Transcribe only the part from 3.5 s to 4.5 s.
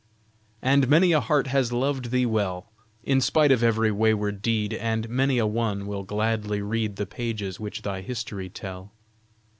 of every wayward